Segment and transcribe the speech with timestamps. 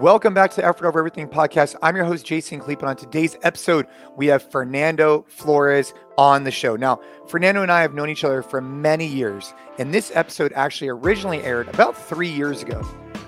[0.00, 1.76] Welcome back to the Effort Over Everything podcast.
[1.80, 6.50] I'm your host, Jason Khalipa, and on today's episode, we have Fernando Flores on the
[6.50, 6.74] show.
[6.74, 10.88] Now, Fernando and I have known each other for many years, and this episode actually
[10.88, 12.84] originally aired about three years ago.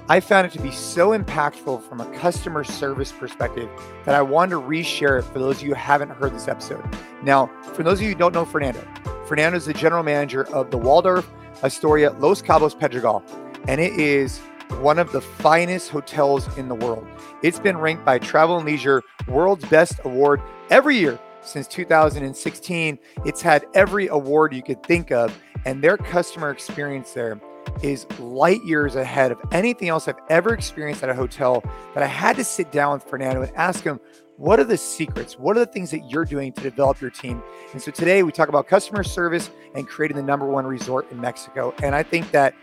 [0.09, 3.71] I found it to be so impactful from a customer service perspective
[4.05, 6.85] that I wanted to reshare it for those of you who haven't heard this episode.
[7.23, 8.85] Now, for those of you who don't know Fernando,
[9.27, 11.31] Fernando is the general manager of the Waldorf
[11.63, 13.23] Astoria Los Cabos Pedregal,
[13.69, 14.41] and it is
[14.81, 17.07] one of the finest hotels in the world.
[17.43, 20.41] It's been ranked by Travel and Leisure World's Best Award
[20.71, 22.99] every year since 2016.
[23.25, 27.41] It's had every award you could think of, and their customer experience there
[27.83, 31.63] is light years ahead of anything else I've ever experienced at a hotel
[31.95, 34.01] that I had to sit down with Fernando and ask him,
[34.37, 35.39] what are the secrets?
[35.39, 37.43] What are the things that you're doing to develop your team?
[37.73, 41.21] And so today we talk about customer service and creating the number one resort in
[41.21, 41.75] Mexico.
[41.83, 42.55] And I think that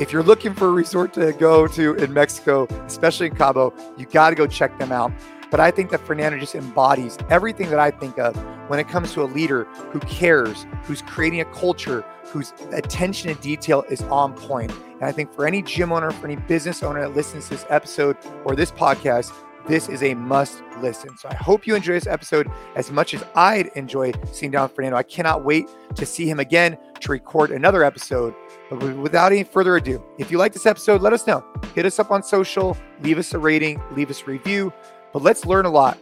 [0.00, 4.06] if you're looking for a resort to go to in Mexico, especially in Cabo, you
[4.06, 5.12] got to go check them out.
[5.50, 8.36] But I think that Fernando just embodies everything that I think of
[8.68, 13.42] when it comes to a leader who cares, who's creating a culture, whose attention to
[13.42, 14.70] detail is on point.
[14.70, 17.66] And I think for any gym owner, for any business owner that listens to this
[17.68, 19.32] episode or this podcast,
[19.66, 21.16] this is a must listen.
[21.18, 24.96] So I hope you enjoy this episode as much as I'd enjoy seeing down Fernando.
[24.96, 28.34] I cannot wait to see him again to record another episode
[28.70, 31.44] but without any further ado, if you like this episode, let us know.
[31.74, 34.72] Hit us up on social, leave us a rating, leave us a review.
[35.12, 35.98] But let's learn a lot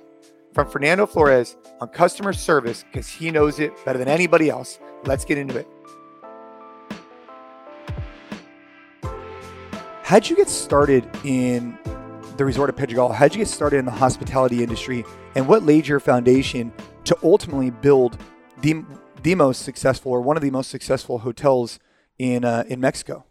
[0.52, 4.78] from Fernando Flores on customer service because he knows it better than anybody else.
[5.04, 5.66] Let's get into it.
[10.02, 11.78] How'd you get started in
[12.36, 13.14] the resort of Pedregal?
[13.14, 15.06] How'd you get started in the hospitality industry?
[15.34, 16.72] And what laid your foundation
[17.04, 18.18] to ultimately build
[18.60, 18.84] the,
[19.22, 21.78] the most successful or one of the most successful hotels
[22.18, 23.24] in uh, in Mexico.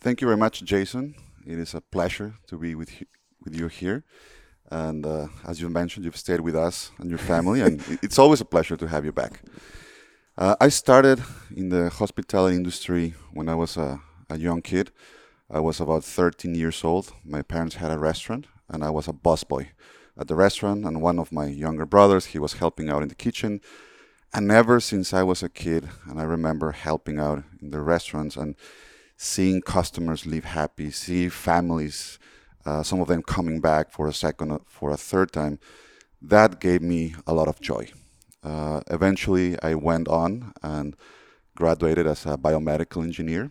[0.00, 1.14] Thank you very much, Jason.
[1.46, 2.90] It is a pleasure to be with
[3.44, 4.04] with you here.
[4.70, 8.40] And uh, as you mentioned, you've stayed with us and your family, and it's always
[8.40, 9.42] a pleasure to have you back.
[10.38, 11.20] Uh, I started
[11.54, 14.92] in the hospitality industry when I was a, a young kid.
[15.50, 17.12] I was about 13 years old.
[17.24, 19.66] My parents had a restaurant, and I was a busboy
[20.16, 20.84] at the restaurant.
[20.84, 23.60] And one of my younger brothers, he was helping out in the kitchen
[24.32, 28.36] and ever since I was a kid, and I remember helping out in the restaurants
[28.36, 28.54] and
[29.16, 32.18] seeing customers leave happy, see families,
[32.64, 35.58] uh, some of them coming back for a second, for a third time,
[36.22, 37.90] that gave me a lot of joy.
[38.42, 40.96] Uh, eventually, I went on and
[41.56, 43.50] graduated as a biomedical engineer.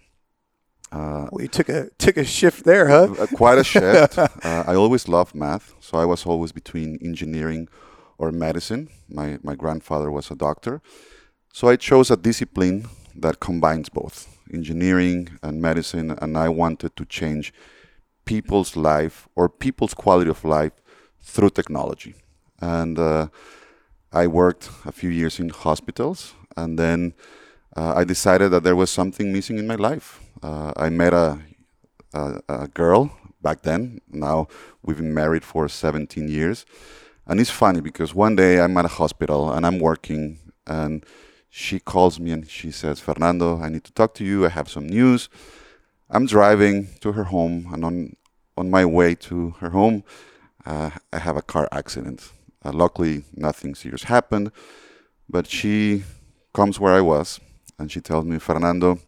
[0.91, 3.13] Uh, well, took a took a shift there, huh?
[3.19, 4.18] Uh, quite a shift.
[4.44, 7.68] Uh, I always loved math, so I was always between engineering
[8.19, 8.90] or medicine.
[9.09, 10.81] My, my grandfather was a doctor.
[11.52, 17.06] So I chose a discipline that combines both engineering and medicine, and I wanted to
[17.06, 17.53] change
[18.25, 20.74] people's life or people's quality of life
[21.22, 22.13] through technology.
[22.62, 23.28] And uh,
[24.12, 27.13] I worked a few years in hospitals, and then
[27.75, 30.19] uh, I decided that there was something missing in my life.
[30.44, 31.40] Uh, I met a,
[32.13, 34.01] a, a girl back then.
[34.12, 34.47] Now
[34.84, 36.66] we've been married for 17 years
[37.29, 41.06] and it's funny because one day I'm at a hospital and I'm working, and
[41.47, 44.47] she calls me and she says, Fernando, I need to talk to you.
[44.47, 45.29] I have some news.
[46.09, 48.16] I'm driving to her home, and on,
[48.57, 50.03] on my way to her home,
[50.66, 52.31] uh, I have a car accident.
[52.66, 54.51] Uh, luckily, nothing serious happened,
[55.29, 56.03] but she
[56.53, 57.39] comes where I was
[57.78, 59.00] and she tells me, Fernando,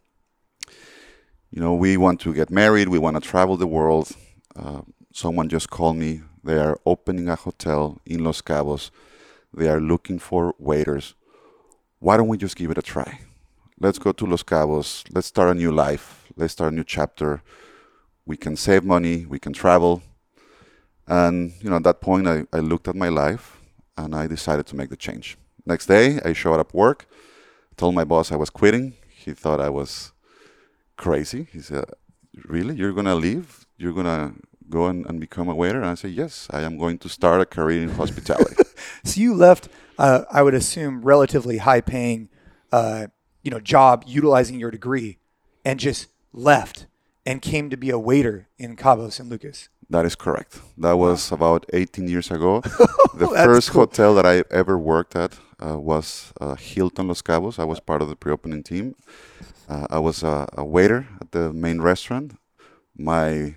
[1.49, 4.11] you know, we want to get married, we want to travel the world.
[4.55, 4.81] Uh,
[5.11, 8.89] someone just called me they are opening a hotel in Los Cabos.
[9.53, 11.13] They are looking for waiters.
[11.99, 13.19] Why don't we just give it a try?
[13.79, 15.03] Let's go to Los Cabos.
[15.13, 16.31] Let's start a new life.
[16.35, 17.43] Let's start a new chapter.
[18.25, 19.25] We can save money.
[19.25, 20.01] We can travel.
[21.07, 23.57] And, you know, at that point, I, I looked at my life
[23.97, 25.37] and I decided to make the change.
[25.65, 27.05] Next day, I showed up work,
[27.77, 28.93] told my boss I was quitting.
[29.09, 30.11] He thought I was
[30.97, 31.47] crazy.
[31.51, 31.85] He said,
[32.45, 32.75] Really?
[32.75, 33.65] You're to leave?
[33.77, 34.33] You're to
[34.71, 35.79] go and, and become a waiter?
[35.79, 38.55] And I say, yes, I am going to start a career in hospitality.
[39.03, 39.69] so you left,
[39.99, 42.29] uh, I would assume, relatively high paying,
[42.71, 43.07] uh,
[43.43, 45.19] you know, job utilizing your degree,
[45.63, 46.87] and just left
[47.25, 49.69] and came to be a waiter in Cabo San Lucas.
[49.89, 50.61] That is correct.
[50.77, 52.61] That was about 18 years ago.
[53.13, 53.81] the first cool.
[53.81, 57.59] hotel that I ever worked at uh, was uh, Hilton Los Cabos.
[57.59, 58.95] I was part of the pre-opening team.
[59.67, 62.37] Uh, I was a, a, waiter at the main restaurant.
[62.97, 63.55] My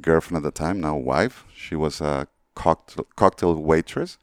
[0.00, 1.44] girlfriend at the time, now wife.
[1.54, 4.18] She was a cocktail, cocktail waitress,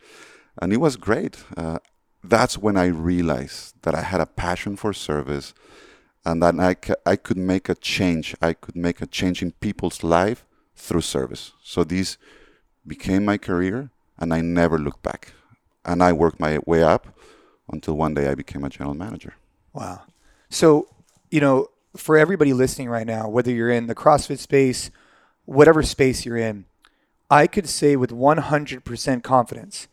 [0.62, 1.44] and it was great.
[1.57, 1.79] Uh,
[2.23, 5.53] that's when I realized that I had a passion for service,
[6.23, 6.75] and that I,
[7.09, 8.35] I could make a change.
[8.41, 10.45] I could make a change in people's life
[10.75, 11.53] through service.
[11.63, 12.17] So this
[12.85, 15.33] became my career, and I never looked back.
[15.83, 17.07] And I worked my way up
[17.71, 19.33] until one day I became a general manager.
[19.74, 20.01] Wow.
[20.50, 20.88] So,
[21.31, 24.91] you know, for everybody listening right now, whether you're in the CrossFit space,
[25.45, 26.65] whatever space you're in,
[27.29, 29.88] I could say with 100% confidence,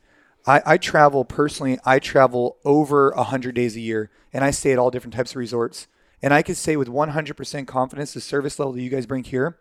[0.47, 4.79] I, I travel personally, I travel over 100 days a year and I stay at
[4.79, 5.87] all different types of resorts.
[6.23, 9.59] And I could say with 100% confidence, the service level that you guys bring here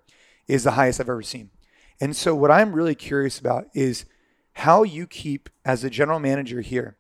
[0.48, 1.52] is the highest I've ever seen.
[2.00, 4.06] And so, what I'm really curious about is
[4.54, 6.98] how you keep, as a general manager here,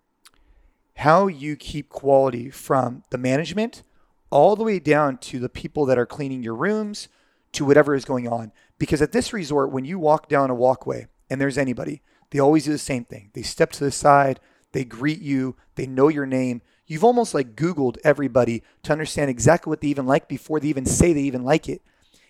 [0.98, 3.84] how you keep quality from the management
[4.30, 7.07] all the way down to the people that are cleaning your rooms
[7.54, 8.52] to whatever is going on.
[8.78, 12.66] Because at this resort, when you walk down a walkway and there's anybody, they always
[12.66, 13.32] do the same thing.
[13.34, 14.40] They step to the side,
[14.72, 16.62] they greet you, they know your name.
[16.86, 20.86] You've almost like Googled everybody to understand exactly what they even like before they even
[20.86, 21.82] say they even like it.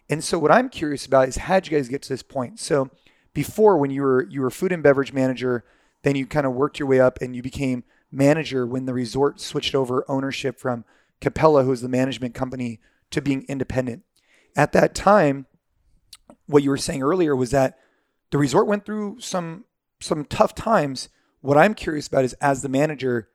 [0.10, 2.60] And so what I'm curious about is how'd you guys get to this point?
[2.60, 2.90] So
[3.34, 5.64] before when you were you were food and beverage manager,
[6.04, 9.40] then you kind of worked your way up and you became manager when the resort
[9.40, 10.86] switched over ownership from
[11.20, 12.80] Capella, who was the management company,
[13.12, 14.04] to being independent.
[14.58, 15.46] At that time,
[16.48, 17.78] what you were saying earlier was that
[18.32, 19.66] the resort went through some
[20.00, 21.10] some tough times.
[21.42, 23.30] What I'm curious about is as the manager,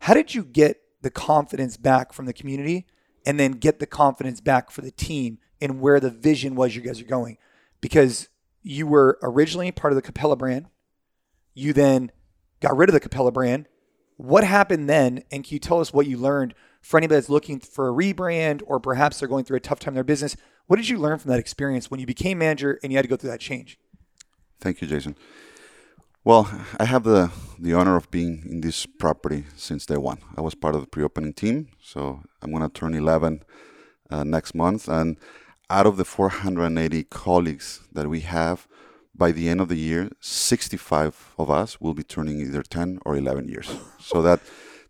[0.00, 2.86] how did you get the confidence back from the community
[3.24, 6.82] and then get the confidence back for the team and where the vision was you
[6.82, 7.38] guys are going?
[7.80, 8.28] Because
[8.62, 10.66] you were originally part of the Capella brand.
[11.54, 12.10] You then
[12.60, 13.68] got rid of the Capella brand.
[14.16, 15.22] What happened then?
[15.30, 16.54] And can you tell us what you learned
[16.86, 19.92] for anybody that's looking for a rebrand or perhaps they're going through a tough time
[19.92, 20.36] in their business?
[20.68, 23.08] What did you learn from that experience when you became manager and you had to
[23.08, 23.76] go through that change?
[24.60, 25.16] Thank you, Jason.
[26.22, 26.48] Well,
[26.78, 30.18] I have the, the honor of being in this property since day one.
[30.36, 33.42] I was part of the pre opening team, so I'm going to turn 11
[34.10, 34.88] uh, next month.
[34.88, 35.16] And
[35.68, 38.68] out of the 480 colleagues that we have,
[39.12, 43.16] by the end of the year, 65 of us will be turning either 10 or
[43.16, 43.76] 11 years.
[43.98, 44.38] So that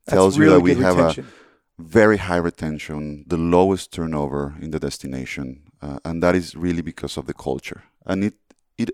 [0.08, 1.24] tells really you that we have retention.
[1.24, 1.45] a
[1.78, 7.16] very high retention, the lowest turnover in the destination, uh, and that is really because
[7.16, 7.84] of the culture.
[8.06, 8.34] And it
[8.78, 8.90] it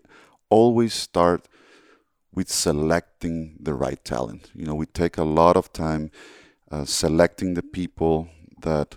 [0.50, 1.48] always starts
[2.34, 4.50] with selecting the right talent.
[4.54, 6.10] You know, we take a lot of time
[6.70, 8.28] uh, selecting the people
[8.60, 8.96] that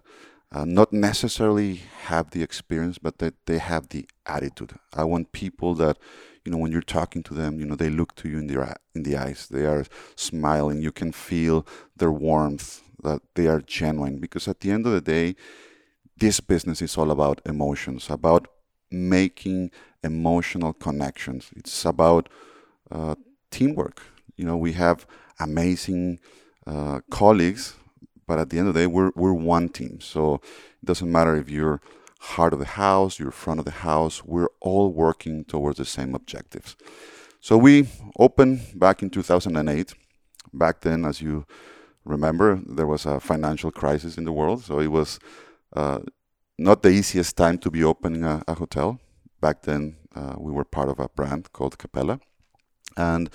[0.52, 4.74] uh, not necessarily have the experience, but that they have the attitude.
[4.94, 5.98] I want people that,
[6.46, 8.76] you know, when you're talking to them, you know, they look to you in the
[8.94, 9.48] in the eyes.
[9.48, 9.86] They are
[10.16, 10.82] smiling.
[10.82, 11.66] You can feel
[11.98, 12.82] their warmth.
[13.06, 14.20] That they are genuine.
[14.20, 15.36] Because at the end of the day,
[16.18, 18.48] this business is all about emotions, about
[18.92, 19.72] making
[20.04, 21.50] emotional connections.
[21.56, 22.30] It's about
[22.92, 23.16] uh,
[23.52, 24.02] teamwork.
[24.36, 25.08] You know, we have
[25.40, 26.20] amazing
[26.68, 27.76] uh, colleagues
[28.28, 30.00] but at the end of the day, we're we're one team.
[30.02, 31.82] So it doesn't matter if you're
[32.20, 34.24] heart of the house, you're front of the house.
[34.24, 36.76] We're all working towards the same objectives.
[37.40, 37.88] So we
[38.18, 39.94] opened back in 2008.
[40.54, 41.46] Back then, as you
[42.06, 45.20] remember, there was a financial crisis in the world, so it was
[45.76, 46.00] uh,
[46.58, 49.00] not the easiest time to be opening a, a hotel.
[49.42, 52.20] Back then, uh, we were part of a brand called Capella,
[52.96, 53.30] and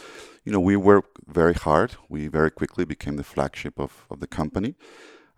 [0.45, 1.97] you know, we worked very hard.
[2.09, 4.75] We very quickly became the flagship of, of the company.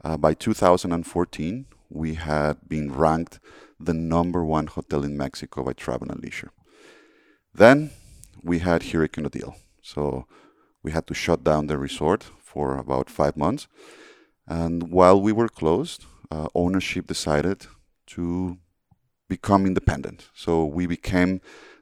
[0.05, 3.41] Uh, by 2014, we had been ranked
[3.79, 6.51] the number one hotel in Mexico by Travel and Leisure.
[7.53, 7.91] Then
[8.43, 9.57] we had Hurricane Odile.
[9.83, 10.27] So
[10.83, 13.69] we had to shut down the resort for about five months.
[14.47, 17.67] And while we were closed, uh, ownership decided
[18.09, 18.59] to
[19.29, 20.29] become independent.
[20.35, 21.41] So we became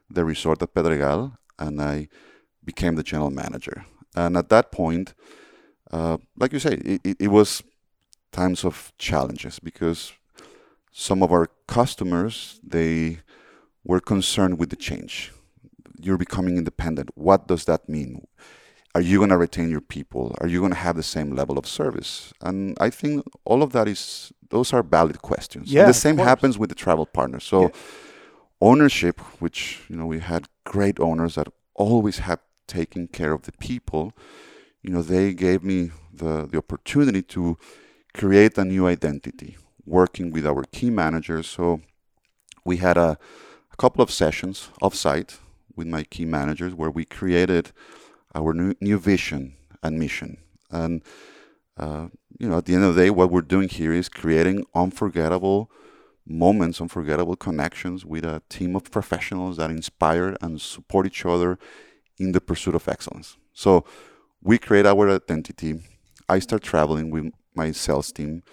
[0.09, 2.07] the resort at Pedregal, and I
[2.63, 3.85] became the general manager.
[4.15, 5.13] And at that point,
[5.91, 7.63] uh, like you say, it, it, was
[8.31, 10.13] times of challenges because
[10.91, 13.19] some of our customers they
[13.83, 15.31] were concerned with the change.
[15.99, 17.09] You're becoming independent.
[17.15, 18.25] What does that mean?
[18.93, 20.35] Are you going to retain your people?
[20.41, 22.33] Are you going to have the same level of service?
[22.41, 25.71] And I think all of that is those are valid questions.
[25.71, 27.39] Yeah, and the same happens with the travel partner.
[27.39, 27.69] So yeah.
[28.59, 33.51] ownership, which you know we had great owners that always had taking care of the
[33.53, 34.13] people,
[34.81, 37.57] you know, they gave me the, the opportunity to
[38.13, 41.47] create a new identity, working with our key managers.
[41.47, 41.81] So
[42.65, 43.17] we had a,
[43.71, 45.37] a couple of sessions offsite
[45.75, 47.71] with my key managers where we created
[48.33, 50.37] our new, new vision and mission.
[50.69, 51.01] And,
[51.77, 52.07] uh,
[52.39, 55.69] you know, at the end of the day, what we're doing here is creating unforgettable
[56.25, 61.57] moments, unforgettable connections with a team of professionals that inspire and support each other
[62.19, 63.37] in the pursuit of excellence.
[63.53, 63.85] So
[64.41, 65.81] we create our identity.
[66.29, 68.43] I start traveling with my sales team,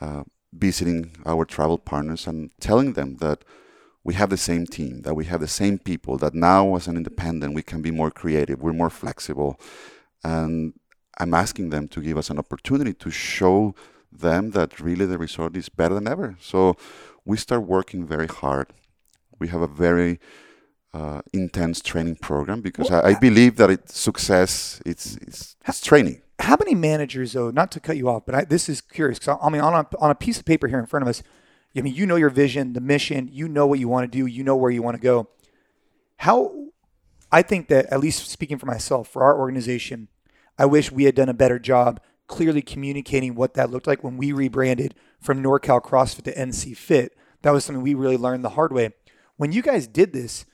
[0.00, 3.44] uh, visiting our travel partners and telling them that
[4.06, 6.96] we have the same team, that we have the same people, that now as an
[6.96, 9.58] independent we can be more creative, we're more flexible.
[10.22, 10.74] And
[11.18, 13.74] I'm asking them to give us an opportunity to show
[14.12, 16.36] them that really the resort is better than ever.
[16.40, 16.76] So
[17.24, 18.68] we start working very hard.
[19.40, 20.20] We have a very
[20.94, 24.80] uh, intense training program because well, I, I, believe that it's success.
[24.86, 26.22] It's, it's, it's training.
[26.38, 29.36] How many managers, though, not to cut you off, but I, this is curious because
[29.42, 31.24] I mean, on a, on a piece of paper here in front of us,
[31.76, 34.26] I mean, you know your vision, the mission, you know what you want to do,
[34.26, 35.28] you know where you want to go.
[36.18, 36.68] How,
[37.30, 40.08] I think that, at least speaking for myself, for our organization,
[40.58, 44.16] I wish we had done a better job clearly communicating what that looked like when
[44.16, 47.16] we rebranded from NorCal CrossFit to NC Fit.
[47.42, 48.90] That was something we really learned the hard way.
[49.36, 50.46] When you guys did this,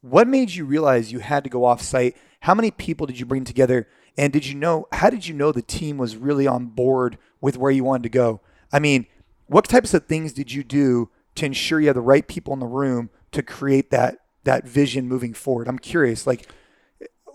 [0.00, 2.16] what made you realize you had to go off site?
[2.40, 3.86] How many people did you bring together?
[4.16, 7.58] And did you know, how did you know the team was really on board with
[7.58, 8.40] where you wanted to go?
[8.72, 9.06] I mean,
[9.50, 12.60] what types of things did you do to ensure you have the right people in
[12.60, 15.66] the room to create that that vision moving forward?
[15.66, 16.48] I'm curious, like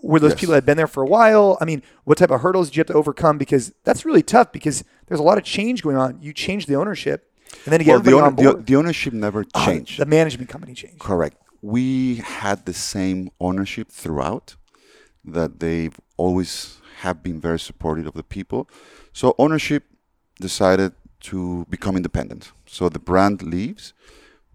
[0.02, 0.40] were those yes.
[0.40, 1.58] people that had been there for a while?
[1.60, 3.36] I mean, what type of hurdles did you have to overcome?
[3.36, 6.18] Because that's really tough because there's a lot of change going on.
[6.22, 7.30] You change the ownership,
[7.64, 9.98] and then you get well, the, owner, the, the, ownership never ah, changed.
[9.98, 10.98] The management company changed.
[10.98, 11.36] Correct.
[11.60, 14.56] We had the same ownership throughout.
[15.28, 18.70] That they've always have been very supportive of the people.
[19.12, 19.84] So ownership
[20.40, 20.92] decided
[21.30, 22.52] to become independent.
[22.66, 23.92] So the brand leaves,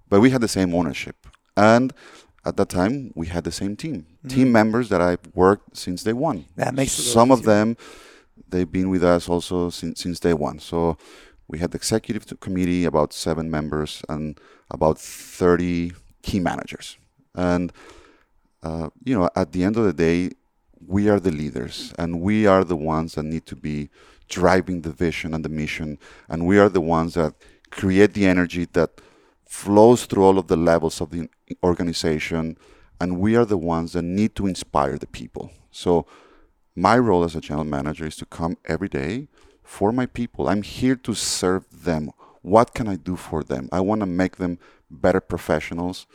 [0.10, 1.16] but we had the same ownership.
[1.56, 1.94] And
[2.46, 4.28] at that time, we had the same team, mm-hmm.
[4.28, 6.46] team members that I've worked since day one.
[6.56, 7.78] That makes some of them,
[8.50, 10.60] they've been with us also since since day one.
[10.60, 10.98] So
[11.48, 16.98] we had the executive committee, about seven members, and about thirty key managers.
[17.36, 17.72] And
[18.64, 20.32] uh, you know, at the end of the day,
[20.88, 23.90] we are the leaders, and we are the ones that need to be
[24.32, 27.36] driving the vision and the mission, and we are the ones that
[27.70, 29.02] create the energy that
[29.46, 31.30] flows through all of the levels of the
[31.64, 32.58] organization,
[33.00, 35.52] and we are the ones that need to inspire the people.
[35.72, 36.06] So,
[36.76, 39.28] my role as a general manager is to come every day
[39.62, 40.48] for my people.
[40.48, 42.12] I'm here to serve them.
[42.42, 43.68] What can I do for them?
[43.72, 44.58] I want to make them
[44.90, 46.08] better professionals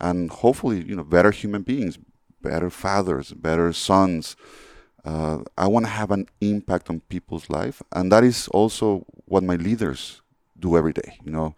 [0.00, 1.98] and hopefully, you know, better human beings,
[2.42, 4.36] better fathers, better sons.
[5.08, 9.42] Uh, I want to have an impact on people's life, and that is also what
[9.42, 10.20] my leaders
[10.60, 11.18] do every day.
[11.24, 11.56] You know,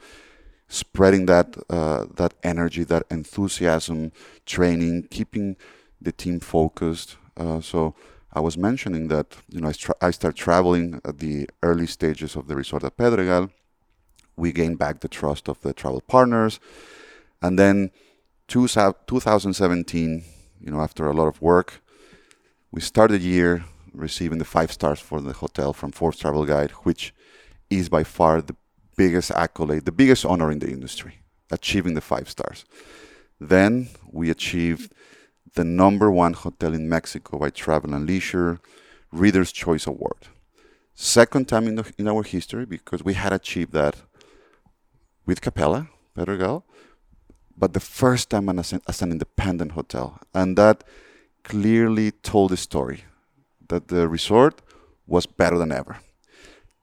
[0.69, 4.12] spreading that uh, that energy, that enthusiasm,
[4.47, 5.57] training, keeping
[6.00, 7.16] the team focused.
[7.37, 7.97] Uh, so
[8.33, 12.37] I was mentioning that you know I, tra- I start traveling at the early stages
[12.37, 13.50] of the resort at Pedregal.
[14.37, 16.61] We gain back the trust of the travel partners,
[17.42, 17.90] and then
[18.47, 20.25] two, 2017,
[20.61, 21.80] you know, after a lot of work,
[22.73, 26.71] we started the year receiving the five stars for the hotel from Forbes Travel Guide,
[26.83, 27.12] which
[27.69, 28.57] is by far the
[28.97, 32.65] biggest accolade, the biggest honor in the industry, achieving the five stars.
[33.41, 34.93] Then we achieved
[35.55, 38.61] the number one hotel in Mexico by Travel and Leisure
[39.11, 40.29] Reader's Choice Award.
[40.95, 43.97] Second time in, the, in our history because we had achieved that
[45.27, 46.62] with Capella, Pedregal,
[47.57, 50.21] but the first time as an, as an independent hotel.
[50.35, 50.85] And that
[51.44, 53.04] clearly told the story
[53.68, 54.62] that the resort
[55.06, 55.99] was better than ever.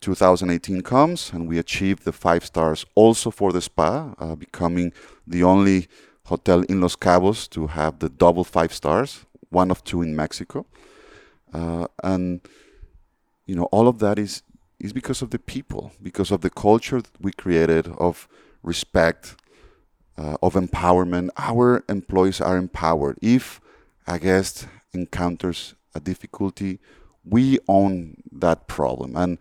[0.01, 4.93] 2018 comes and we achieved the five stars also for the spa, uh, becoming
[5.25, 5.87] the only
[6.25, 10.65] hotel in Los Cabos to have the double five stars, one of two in Mexico.
[11.53, 12.41] Uh, and
[13.45, 14.43] you know all of that is
[14.79, 18.27] is because of the people, because of the culture that we created of
[18.61, 19.35] respect,
[20.17, 21.29] uh, of empowerment.
[21.37, 23.17] Our employees are empowered.
[23.21, 23.59] If
[24.07, 26.79] a guest encounters a difficulty,
[27.23, 29.37] we own that problem and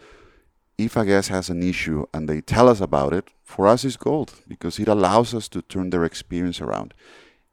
[0.79, 3.97] if a guest has an issue and they tell us about it, for us it's
[3.97, 6.93] gold because it allows us to turn their experience around.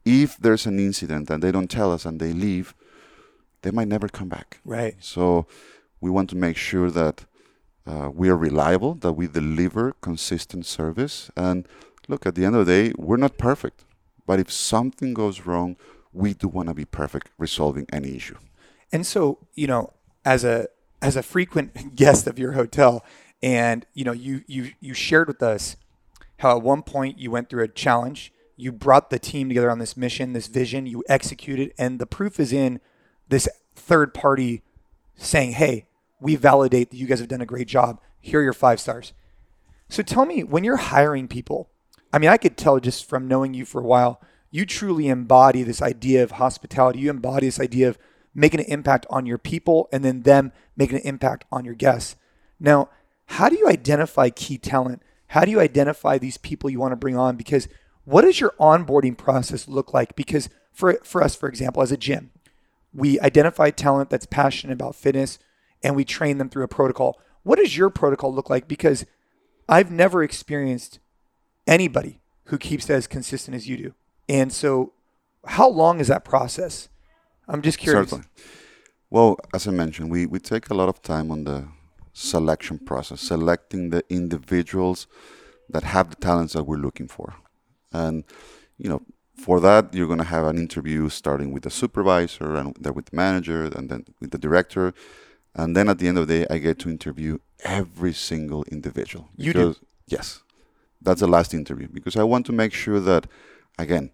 [0.04, 2.74] If there's an incident and they don't tell us and they leave,
[3.62, 4.60] they might never come back.
[4.64, 4.96] Right.
[5.00, 5.46] So
[6.00, 7.24] we want to make sure that
[7.86, 11.30] uh, we are reliable, that we deliver consistent service.
[11.36, 11.66] And
[12.08, 13.84] look, at the end of the day, we're not perfect.
[14.26, 15.76] But if something goes wrong,
[16.14, 18.36] we do want to be perfect resolving any issue.
[18.92, 19.92] And so, you know,
[20.24, 20.68] as a
[21.02, 23.04] as a frequent guest of your hotel,
[23.42, 25.76] and you know, you you you shared with us
[26.38, 28.32] how at one point you went through a challenge.
[28.56, 30.86] You brought the team together on this mission, this vision.
[30.86, 32.80] You executed, and the proof is in
[33.28, 34.62] this third party
[35.16, 35.86] saying, "Hey,
[36.20, 38.00] we validate that you guys have done a great job.
[38.20, 39.12] Here are your five stars."
[39.88, 41.68] So tell me, when you're hiring people,
[42.12, 44.20] I mean, I could tell just from knowing you for a while,
[44.54, 47.00] you truly embody this idea of hospitality.
[47.00, 47.98] You embody this idea of
[48.36, 52.14] making an impact on your people and then them making an impact on your guests.
[52.60, 52.88] Now,
[53.26, 55.02] how do you identify key talent?
[55.26, 57.34] How do you identify these people you want to bring on?
[57.34, 57.66] Because
[58.04, 60.14] what does your onboarding process look like?
[60.14, 62.30] Because for for us, for example, as a gym,
[62.92, 65.40] we identify talent that's passionate about fitness
[65.82, 67.18] and we train them through a protocol.
[67.42, 68.68] What does your protocol look like?
[68.68, 69.04] Because
[69.68, 71.00] I've never experienced
[71.66, 73.94] anybody who keeps that as consistent as you do.
[74.28, 74.92] And so,
[75.46, 76.88] how long is that process?
[77.48, 78.10] I'm just curious.
[78.10, 78.28] Certainly.
[79.10, 81.68] Well, as I mentioned, we, we take a lot of time on the
[82.12, 85.06] selection process, selecting the individuals
[85.68, 87.34] that have the talents that we're looking for.
[87.92, 88.24] And,
[88.78, 89.02] you know,
[89.36, 93.06] for that, you're going to have an interview starting with the supervisor and then with
[93.06, 94.94] the manager and then with the director.
[95.54, 99.28] And then at the end of the day, I get to interview every single individual.
[99.36, 99.76] You do?
[100.06, 100.42] Yes.
[101.00, 103.26] That's the last interview because I want to make sure that,
[103.78, 104.10] again,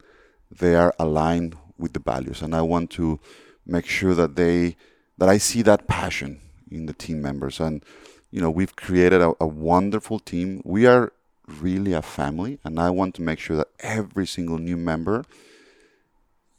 [0.51, 2.43] they are aligned with the values.
[2.43, 3.21] And I want to
[3.67, 4.77] make sure that they,
[5.19, 6.41] that I see that passion
[6.71, 7.61] in the team members.
[7.61, 7.85] And,
[8.31, 10.63] you know, we've created a, a wonderful team.
[10.65, 11.13] We are
[11.61, 15.25] really a family, and I want to make sure that every single new member,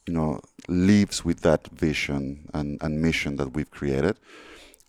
[0.06, 4.18] you know, lives with that vision and, and mission that we've created.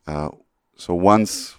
[0.06, 0.30] Uh,
[0.76, 1.54] so once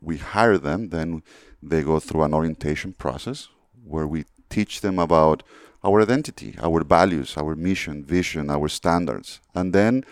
[0.00, 1.22] we hire them, then
[1.62, 3.48] they go through an orientation process
[3.84, 5.42] where we teach them about
[5.84, 10.04] our identity, our values, our mission, vision, our standards, and then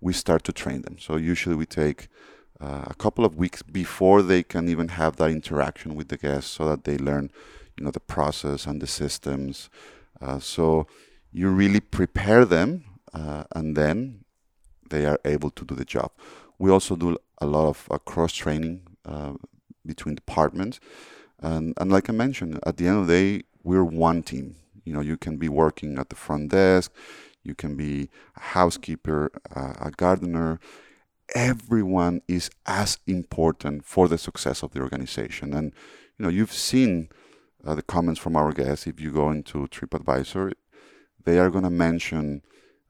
[0.00, 0.96] we start to train them.
[0.98, 2.08] So usually we take
[2.60, 6.50] uh, a couple of weeks before they can even have that interaction with the guests,
[6.50, 7.30] so that they learn,
[7.76, 9.70] you know, the process and the systems.
[10.20, 10.86] Uh, so
[11.32, 14.24] you really prepare them, uh, and then
[14.90, 16.10] they are able to do the job.
[16.58, 19.34] We also do a lot of uh, cross training uh,
[19.84, 20.80] between departments,
[21.40, 24.56] and and like I mentioned, at the end of the day, we're one team.
[24.84, 26.92] You know, you can be working at the front desk,
[27.42, 29.30] you can be a housekeeper,
[29.88, 30.58] a gardener
[31.34, 35.52] everyone is as important for the success of the organization.
[35.52, 35.72] And
[36.18, 37.08] you know, you've seen
[37.64, 38.86] uh, the comments from our guests.
[38.86, 40.52] If you go into TripAdvisor,
[41.24, 42.42] they are going to mention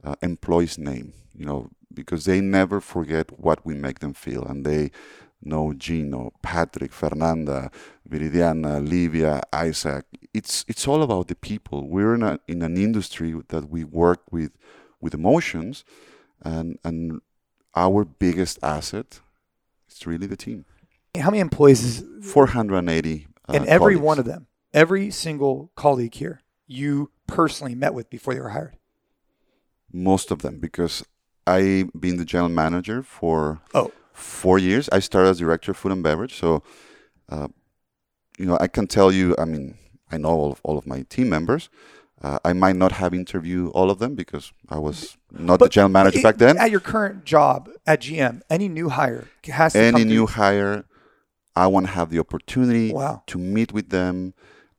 [0.04, 1.12] uh, employees' name.
[1.34, 4.90] You know, because they never forget what we make them feel, and they
[5.42, 7.70] know Gino, Patrick, Fernanda,
[8.08, 10.04] Viridiana, Livia, Isaac.
[10.34, 11.88] It's it's all about the people.
[11.88, 14.52] We're in a in an industry that we work with
[15.00, 15.84] with emotions,
[16.42, 17.20] and and
[17.74, 19.20] our biggest asset
[19.88, 20.64] is really the team.
[21.18, 24.00] How many employees is 480 uh, and every colleagues.
[24.00, 28.76] one of them, every single colleague here, you personally met with before they were hired?
[29.90, 31.04] Most of them, because
[31.46, 33.90] I've been the general manager for oh.
[34.18, 34.88] Four years.
[34.90, 36.62] I started as director of food and beverage, so
[37.28, 37.48] uh,
[38.38, 39.34] you know I can tell you.
[39.38, 39.78] I mean,
[40.10, 41.68] I know all of, all of my team members,
[42.20, 45.70] uh, I might not have interviewed all of them because I was not but the
[45.70, 46.58] general manager it, back then.
[46.58, 50.84] At your current job at GM, any new hire has to any new hire,
[51.54, 53.22] I want to have the opportunity wow.
[53.26, 54.34] to meet with them,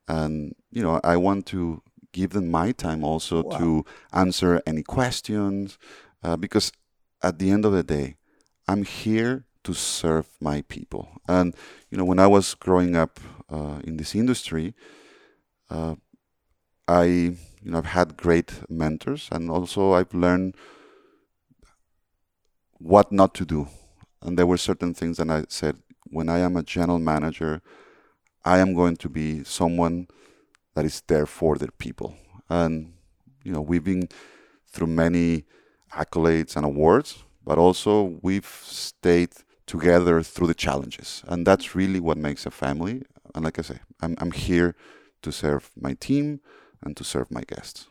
[0.06, 3.58] and you know, I want to give them my time also wow.
[3.58, 5.78] to answer any questions,
[6.22, 6.72] uh, because
[7.22, 8.16] at the end of the day,
[8.70, 11.08] I'm here to serve my people.
[11.26, 11.54] And
[11.90, 14.74] you know, when I was growing up uh, in this industry.
[15.68, 15.96] Uh,
[16.88, 20.56] I you know I've had great mentors and also I've learned
[22.78, 23.68] what not to do.
[24.22, 27.62] And there were certain things that I said when I am a general manager,
[28.44, 30.08] I am going to be someone
[30.74, 32.16] that is there for their people.
[32.48, 32.94] And
[33.44, 34.08] you know, we've been
[34.66, 35.44] through many
[35.92, 39.30] accolades and awards, but also we've stayed
[39.66, 41.22] together through the challenges.
[41.26, 43.02] And that's really what makes a family.
[43.34, 44.74] And like I say, I'm I'm here
[45.22, 46.40] to serve my team
[46.82, 47.86] and to serve my guests.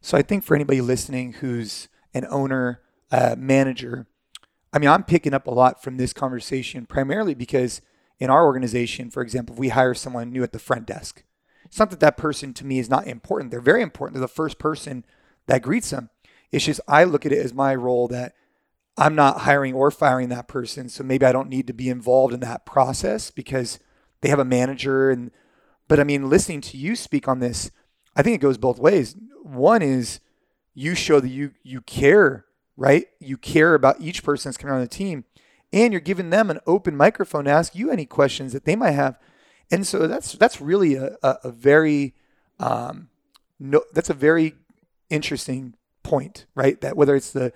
[0.00, 4.06] So I think for anybody listening who's an owner, uh, manager,
[4.72, 7.80] I mean, I'm picking up a lot from this conversation primarily because
[8.18, 11.24] in our organization, for example, if we hire someone new at the front desk,
[11.64, 13.50] it's not that that person to me is not important.
[13.50, 14.14] They're very important.
[14.14, 15.04] They're the first person
[15.46, 16.10] that greets them.
[16.50, 18.34] It's just I look at it as my role that
[18.98, 20.88] I'm not hiring or firing that person.
[20.88, 23.78] So maybe I don't need to be involved in that process because
[24.20, 25.10] they have a manager.
[25.10, 25.30] And,
[25.86, 27.70] but I mean, listening to you speak on this,
[28.16, 29.16] I think it goes both ways.
[29.42, 30.18] One is
[30.74, 32.44] you show that you you care,
[32.76, 33.06] right?
[33.20, 35.24] You care about each person that's coming on the team,
[35.72, 38.92] and you're giving them an open microphone to ask you any questions that they might
[38.92, 39.18] have.
[39.70, 42.14] And so that's that's really a, a, a very
[42.58, 43.08] um,
[43.60, 44.54] no, that's a very
[45.10, 46.80] interesting point, right?
[46.80, 47.52] That whether it's the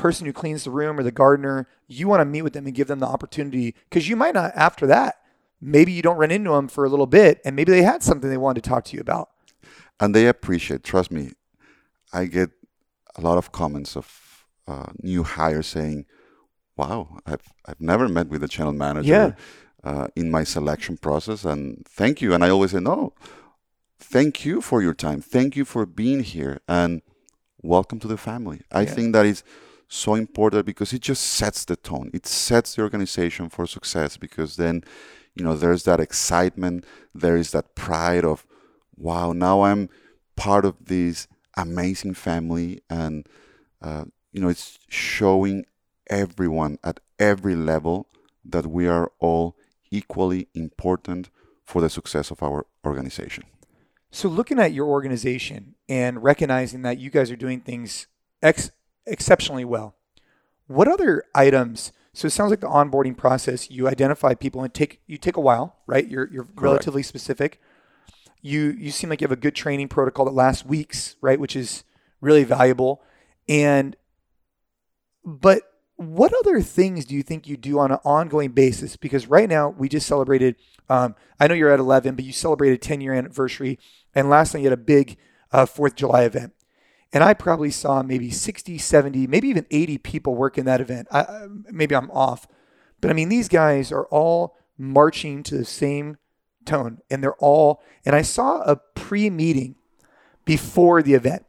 [0.00, 2.74] person who cleans the room or the gardener, you want to meet with them and
[2.74, 5.16] give them the opportunity because you might not after that.
[5.60, 8.30] Maybe you don't run into them for a little bit, and maybe they had something
[8.30, 9.28] they wanted to talk to you about
[10.00, 10.82] and they appreciate.
[10.82, 11.32] Trust me,
[12.12, 12.50] I get
[13.14, 16.06] a lot of comments of uh, new hires saying,
[16.76, 19.32] "Wow, I've I've never met with a channel manager yeah.
[19.84, 23.12] uh, in my selection process, and thank you." And I always say, "No,
[23.98, 25.20] thank you for your time.
[25.20, 27.02] Thank you for being here and
[27.62, 28.62] welcome to the family.
[28.72, 28.94] I Yeah.
[28.94, 29.44] think that is
[29.92, 32.10] so important because it just sets the tone.
[32.14, 34.84] It sets the organization for success because then,
[35.34, 38.46] you know, there's that excitement, there is that pride of,
[38.96, 39.88] wow, now I'm
[40.36, 43.28] part of this amazing family and
[43.82, 45.66] uh, you know it's showing
[46.08, 48.06] everyone at every level
[48.44, 49.56] that we are all
[49.90, 51.30] equally important
[51.64, 53.44] for the success of our organization.
[54.10, 58.06] So, looking at your organization and recognizing that you guys are doing things
[58.42, 58.72] ex-
[59.06, 59.94] exceptionally well,
[60.66, 61.92] what other items?
[62.12, 63.70] So it sounds like the onboarding process.
[63.70, 66.06] You identify people and take you take a while, right?
[66.06, 67.60] You're you're relatively specific.
[68.42, 71.38] You you seem like you have a good training protocol that lasts weeks, right?
[71.40, 71.84] Which is
[72.20, 73.02] really valuable.
[73.48, 73.96] And
[75.24, 75.62] but
[75.96, 78.96] what other things do you think you do on an ongoing basis?
[78.96, 80.56] Because right now we just celebrated.
[80.88, 83.78] Um, I know you're at 11, but you celebrated 10 year anniversary,
[84.14, 85.18] and last night you had a big
[85.52, 86.54] uh, Fourth of July event,
[87.12, 91.08] and I probably saw maybe 60, 70, maybe even 80 people work in that event.
[91.10, 92.46] I, maybe I'm off,
[93.00, 96.16] but I mean these guys are all marching to the same
[96.64, 97.82] tone, and they're all.
[98.04, 99.76] And I saw a pre-meeting
[100.44, 101.44] before the event.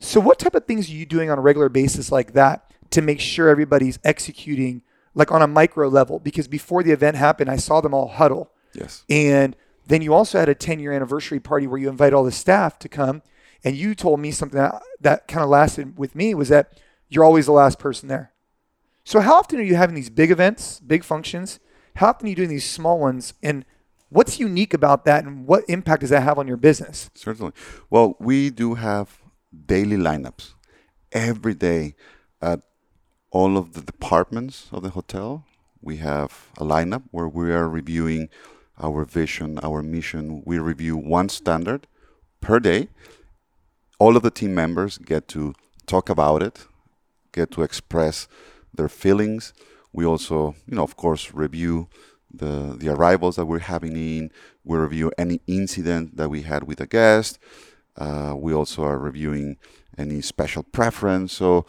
[0.00, 3.02] So, what type of things are you doing on a regular basis like that to
[3.02, 4.82] make sure everybody's executing
[5.14, 6.18] like on a micro level?
[6.18, 8.50] Because before the event happened, I saw them all huddle.
[8.74, 9.04] Yes.
[9.08, 12.32] And then you also had a 10 year anniversary party where you invite all the
[12.32, 13.22] staff to come.
[13.64, 17.24] And you told me something that, that kind of lasted with me was that you're
[17.24, 18.32] always the last person there.
[19.04, 21.60] So, how often are you having these big events, big functions?
[21.96, 23.34] How often are you doing these small ones?
[23.42, 23.64] And
[24.08, 25.24] what's unique about that?
[25.24, 27.10] And what impact does that have on your business?
[27.14, 27.52] Certainly.
[27.90, 29.18] Well, we do have
[29.66, 30.54] daily lineups
[31.12, 31.94] every day
[32.40, 32.60] at
[33.30, 35.44] all of the departments of the hotel.
[35.80, 38.28] We have a lineup where we are reviewing
[38.80, 40.42] our vision, our mission.
[40.44, 41.86] We review one standard
[42.40, 42.88] per day.
[43.98, 45.54] All of the team members get to
[45.86, 46.66] talk about it,
[47.32, 48.28] get to express
[48.74, 49.52] their feelings.
[49.92, 51.88] We also, you know, of course, review
[52.32, 54.30] the the arrivals that we're having in.
[54.64, 57.38] We review any incident that we had with a guest.
[57.96, 59.56] Uh, we also are reviewing
[59.96, 61.32] any special preference.
[61.32, 61.64] So,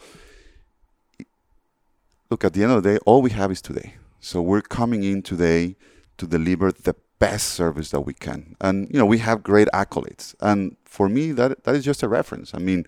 [2.30, 3.94] look, at the end of the day, all we have is today.
[4.20, 5.76] So we're coming in today
[6.18, 8.56] to deliver the best service that we can.
[8.60, 10.34] And you know, we have great accolades.
[10.40, 12.54] And for me, that that is just a reference.
[12.54, 12.84] I mean,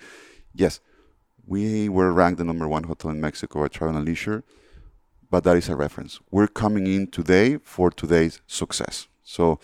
[0.55, 0.81] yes,
[1.47, 4.45] we were ranked the number one hotel in Mexico at Travel and Leisure,
[5.31, 6.21] but that is a reference.
[6.31, 9.09] We're coming in today for today's success.
[9.23, 9.59] So,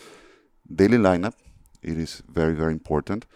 [0.75, 1.35] daily lineup,
[1.83, 3.27] it is very very important.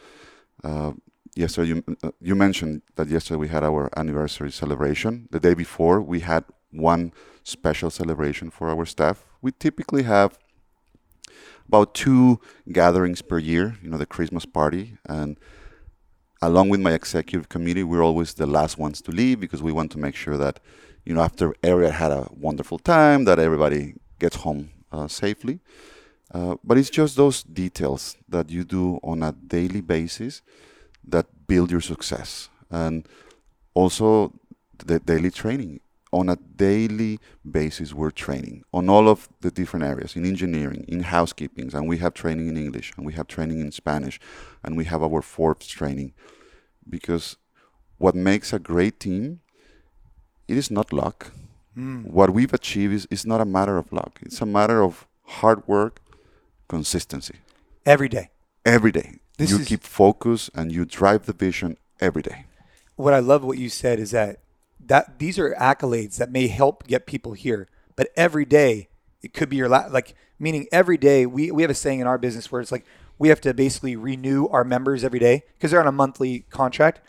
[0.64, 0.92] Uh,
[1.36, 5.28] yesterday, you uh, you mentioned that yesterday we had our anniversary celebration.
[5.30, 7.12] The day before, we had one
[7.44, 9.24] special celebration for our staff.
[9.40, 10.38] We typically have
[11.68, 12.40] about two
[12.72, 13.76] gatherings per year.
[13.83, 15.38] You know, the Christmas party and
[16.40, 19.90] along with my executive committee, we're always the last ones to leave because we want
[19.92, 20.61] to make sure that,
[21.04, 25.61] you know, after everyone had a wonderful time, that everybody gets home uh, safely.
[26.33, 30.42] Uh, but it's just those details that you do on a daily basis
[31.04, 32.50] that build your success.
[32.70, 33.09] And
[33.74, 34.33] also
[34.85, 35.81] the daily training.
[36.11, 37.18] On a daily
[37.51, 41.99] basis, we're training on all of the different areas in engineering, in housekeeping, and we
[41.99, 44.18] have training in English, and we have training in Spanish,
[44.64, 46.14] and we have our Forbes training.
[46.88, 47.37] Because
[47.99, 49.40] what makes a great team,
[50.47, 51.33] it is not luck.
[51.75, 52.05] Hmm.
[52.05, 54.18] What we've achieved is, is not a matter of luck.
[54.23, 56.01] It's a matter of hard work,
[56.68, 57.35] consistency.
[57.85, 58.31] Every day.
[58.64, 59.18] Every day.
[59.37, 62.47] This you is- keep focus and you drive the vision every day.
[62.97, 64.40] what I love what you said is that
[64.88, 68.88] that these are accolades that may help get people here, but every day
[69.22, 72.07] it could be your la- like meaning every day we we have a saying in
[72.07, 72.85] our business where it's like
[73.18, 77.01] we have to basically renew our members every day because they're on a monthly contract,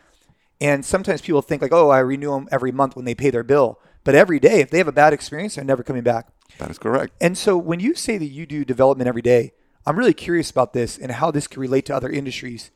[0.62, 3.44] and sometimes people think like oh I renew them every month when they pay their
[3.44, 6.28] bill, but every day if they have a bad experience they're never coming back.
[6.58, 7.14] That is correct.
[7.22, 9.54] And so when you say that you do development every day,
[9.86, 12.72] I'm really curious about this and how this can relate to other industries.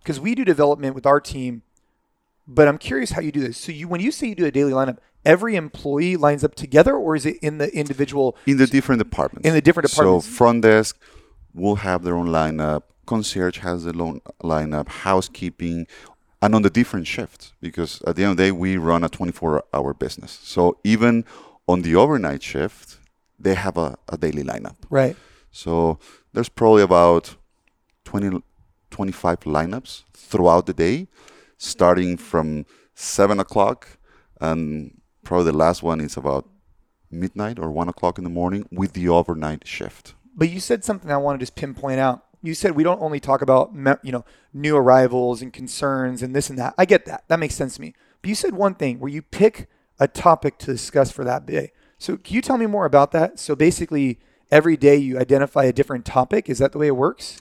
[0.00, 1.62] Because we do development with our team,
[2.46, 3.58] but I'm curious how you do this.
[3.58, 6.94] So you when you say you do a daily lineup, every employee lines up together
[6.94, 9.46] or is it in the individual in the different departments.
[9.46, 10.26] In the different departments.
[10.26, 10.98] So front desk
[11.54, 12.82] will have their own lineup.
[13.06, 14.88] Concierge has their own lineup.
[14.88, 15.86] Housekeeping,
[16.40, 19.08] and on the different shifts because at the end of the day we run a
[19.08, 20.40] 24-hour business.
[20.42, 21.24] So even
[21.68, 22.98] on the overnight shift,
[23.38, 24.76] they have a, a daily lineup.
[24.90, 25.16] right?
[25.52, 25.98] So
[26.32, 27.36] there's probably about
[28.04, 28.42] 20,
[28.90, 31.06] 25 lineups throughout the day,
[31.58, 33.98] starting from seven o'clock,
[34.40, 36.48] and probably the last one is about
[37.10, 40.14] midnight or one o'clock in the morning with the overnight shift.
[40.34, 42.24] But you said something I want to just pinpoint out.
[42.42, 46.50] you said we don't only talk about you know new arrivals and concerns and this
[46.50, 46.74] and that.
[46.78, 47.24] I get that.
[47.28, 47.94] That makes sense to me.
[48.20, 51.72] But you said one thing where you pick a topic to discuss for that day.
[51.98, 53.38] So can you tell me more about that?
[53.38, 54.18] So basically,
[54.50, 56.48] every day you identify a different topic.
[56.48, 57.38] Is that the way it works?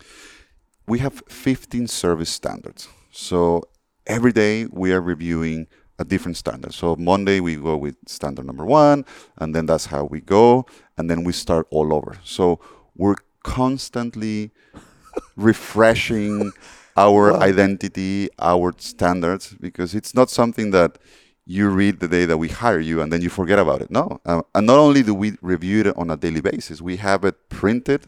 [0.88, 2.88] We have 15 service standards.
[3.12, 3.64] So
[4.08, 5.68] every day we are reviewing
[6.00, 6.74] a different standard.
[6.74, 9.06] So Monday we go with standard number one,
[9.38, 10.66] and then that's how we go,
[10.98, 12.18] and then we start all over.
[12.24, 12.60] So
[12.96, 14.52] we're constantly
[15.36, 16.52] refreshing
[16.98, 17.40] our wow.
[17.40, 20.98] identity, our standards, because it's not something that
[21.46, 23.90] you read the day that we hire you and then you forget about it.
[23.90, 24.22] No.
[24.26, 27.50] Uh, and not only do we review it on a daily basis, we have it
[27.50, 28.08] printed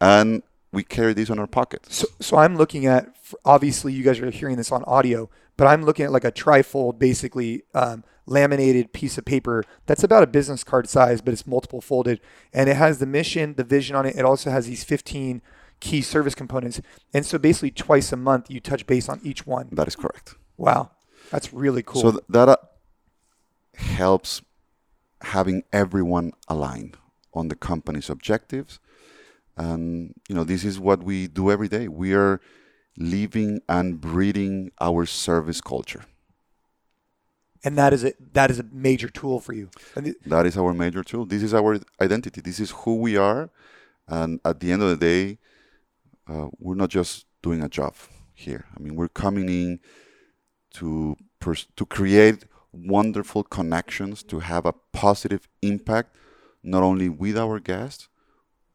[0.00, 1.96] and we carry these on our pockets.
[1.96, 5.84] So, so I'm looking at, obviously, you guys are hearing this on audio, but I'm
[5.84, 10.62] looking at like a trifold, basically um, laminated piece of paper that's about a business
[10.62, 12.20] card size, but it's multiple folded.
[12.52, 14.16] And it has the mission, the vision on it.
[14.16, 15.42] It also has these 15
[15.80, 16.80] key service components.
[17.14, 19.68] And so basically, twice a month, you touch base on each one.
[19.72, 20.34] That is correct.
[20.56, 20.90] Wow.
[21.30, 22.02] That's really cool.
[22.02, 22.56] So th- that uh,
[23.74, 24.42] helps
[25.22, 26.96] having everyone aligned
[27.34, 28.80] on the company's objectives.
[29.58, 31.88] And, you know, this is what we do every day.
[31.88, 32.40] We are
[32.96, 36.04] living and breathing our service culture.
[37.64, 39.70] And that is a, that is a major tool for you.
[40.26, 41.26] that is our major tool.
[41.26, 42.40] This is our identity.
[42.40, 43.50] This is who we are.
[44.06, 45.38] And at the end of the day,
[46.28, 47.94] uh, we're not just doing a job
[48.32, 48.66] here.
[48.76, 49.80] I mean, we're coming in
[50.74, 56.14] to pers- to create wonderful connections, to have a positive impact,
[56.62, 58.08] not only with our guests,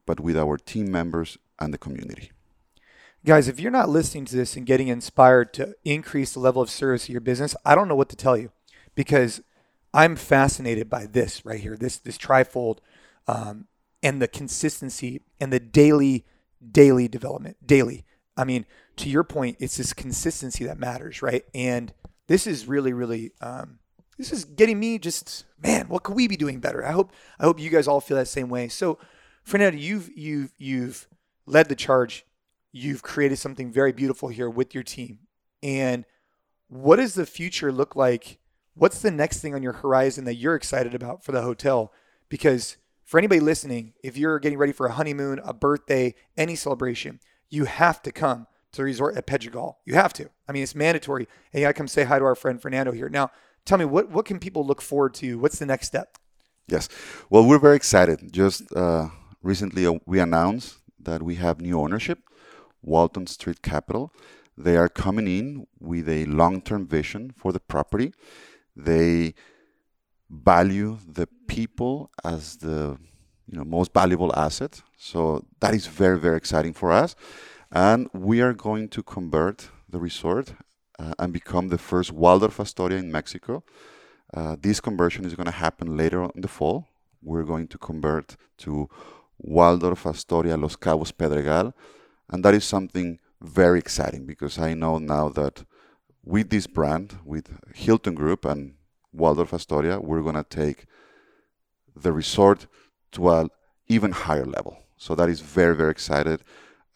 [0.05, 2.31] but with our team members and the community.
[3.25, 6.69] Guys, if you're not listening to this and getting inspired to increase the level of
[6.69, 8.51] service of your business, I don't know what to tell you
[8.95, 9.41] because
[9.93, 12.79] I'm fascinated by this right here, this this trifold,
[13.27, 13.67] um,
[14.01, 16.25] and the consistency and the daily
[16.71, 18.05] daily development, daily.
[18.35, 18.65] I mean,
[18.97, 21.45] to your point, it's this consistency that matters, right?
[21.53, 21.93] And
[22.27, 23.79] this is really, really, um,
[24.17, 26.85] this is getting me just, man, what could we be doing better?
[26.85, 28.67] I hope, I hope you guys all feel that same way.
[28.67, 28.97] So,
[29.43, 31.07] Fernando, you've, you've, you've
[31.45, 32.25] led the charge
[32.73, 35.19] you've created something very beautiful here with your team.
[35.61, 36.05] And
[36.67, 38.39] what does the future look like?
[38.73, 41.93] What's the next thing on your horizon that you're excited about for the hotel?
[42.27, 47.19] Because for anybody listening, if you're getting ready for a honeymoon, a birthday, any celebration,
[47.49, 49.75] you have to come to the resort at Pedregal.
[49.85, 50.29] You have to.
[50.49, 51.27] I mean, it's mandatory.
[51.53, 53.07] And you got to come say hi to our friend Fernando here.
[53.07, 53.29] Now,
[53.65, 55.37] tell me, what, what can people look forward to?
[55.37, 56.17] What's the next step?
[56.67, 56.89] Yes.
[57.29, 58.33] Well, we're very excited.
[58.33, 59.09] Just uh,
[59.43, 62.19] recently, uh, we announced that we have new ownership.
[62.83, 64.11] Walton Street Capital.
[64.57, 68.13] They are coming in with a long term vision for the property.
[68.75, 69.33] They
[70.29, 72.97] value the people as the
[73.47, 74.81] you know most valuable asset.
[74.97, 77.15] So that is very very exciting for us,
[77.71, 80.53] and we are going to convert the resort
[80.99, 83.63] uh, and become the first Waldorf Astoria in Mexico.
[84.33, 86.87] Uh, this conversion is going to happen later in the fall.
[87.21, 88.89] We're going to convert to
[89.37, 91.73] Waldorf Astoria Los Cabos Pedregal
[92.29, 95.65] and that is something very exciting because I know now that
[96.23, 98.75] with this brand, with Hilton Group and
[99.11, 100.85] Waldorf Astoria, we're going to take
[101.95, 102.65] the resort
[103.11, 103.49] to an
[103.87, 104.77] even higher level.
[104.97, 106.43] So that is very, very excited.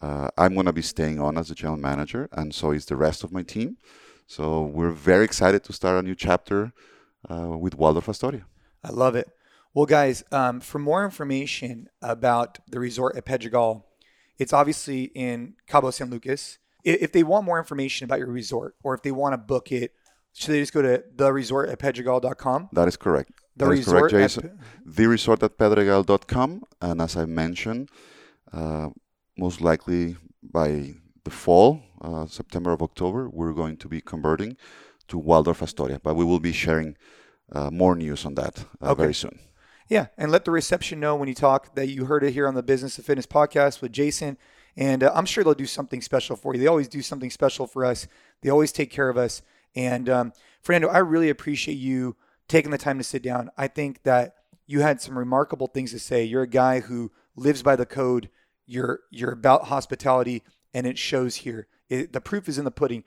[0.00, 2.96] Uh, I'm going to be staying on as the general manager, and so is the
[2.96, 3.76] rest of my team.
[4.26, 6.72] So we're very excited to start a new chapter
[7.30, 8.46] uh, with Waldorf Astoria.
[8.82, 9.28] I love it.
[9.74, 13.84] Well, guys, um, for more information about the resort at Pedregal,
[14.38, 16.58] it's obviously in Cabo San Lucas.
[16.84, 19.92] If they want more information about your resort or if they want to book it,
[20.32, 22.68] should they just go to the resort at pedregal.com?
[22.72, 23.32] That is correct.
[23.56, 24.44] The that resort correct, Jason.
[24.46, 24.94] At...
[24.96, 26.62] the resort at pedregal.com.
[26.80, 27.90] And as I mentioned,
[28.52, 28.90] uh,
[29.36, 34.56] most likely by the fall, uh, September of October, we're going to be converting
[35.08, 35.98] to Waldorf Astoria.
[36.00, 36.96] But we will be sharing
[37.50, 39.02] uh, more news on that uh, okay.
[39.02, 39.38] very soon.
[39.88, 42.54] Yeah, and let the reception know when you talk that you heard it here on
[42.54, 44.36] the Business of Fitness podcast with Jason.
[44.76, 46.60] And uh, I'm sure they'll do something special for you.
[46.60, 48.06] They always do something special for us.
[48.42, 49.40] They always take care of us.
[49.74, 52.16] And um, Fernando, I really appreciate you
[52.48, 53.50] taking the time to sit down.
[53.56, 54.34] I think that
[54.66, 56.22] you had some remarkable things to say.
[56.22, 58.28] You're a guy who lives by the code.
[58.66, 60.42] You're you're about hospitality,
[60.74, 61.66] and it shows here.
[61.88, 63.04] It, the proof is in the pudding.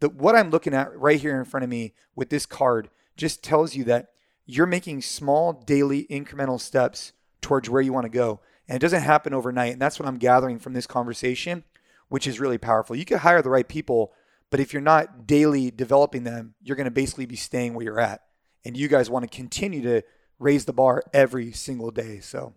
[0.00, 3.44] The, what I'm looking at right here in front of me with this card just
[3.44, 4.08] tells you that
[4.46, 8.40] you're making small daily incremental steps towards where you want to go.
[8.68, 9.72] And it doesn't happen overnight.
[9.72, 11.64] And that's what I'm gathering from this conversation,
[12.08, 12.96] which is really powerful.
[12.96, 14.12] You could hire the right people,
[14.50, 18.00] but if you're not daily developing them, you're going to basically be staying where you're
[18.00, 18.22] at.
[18.64, 20.02] And you guys want to continue to
[20.38, 22.20] raise the bar every single day.
[22.20, 22.54] So,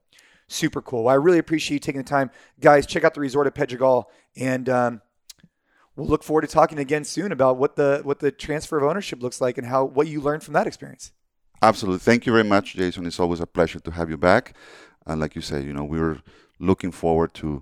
[0.47, 1.03] super cool.
[1.03, 2.85] Well, I really appreciate you taking the time, guys.
[2.85, 5.01] Check out the resort at Pedregal, and um,
[5.95, 9.21] we'll look forward to talking again soon about what the what the transfer of ownership
[9.21, 11.11] looks like and how what you learned from that experience.
[11.61, 11.99] Absolutely.
[11.99, 13.05] Thank you very much, Jason.
[13.05, 14.55] It's always a pleasure to have you back.
[15.05, 16.21] And like you said, you know, we're
[16.59, 17.61] looking forward to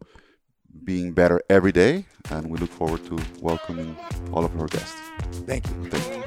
[0.84, 3.96] being better every day, and we look forward to welcoming
[4.34, 5.00] all of our guests.
[5.46, 5.90] Thank you.
[5.90, 6.26] Thank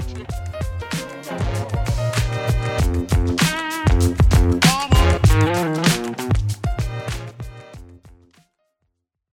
[6.22, 6.27] you.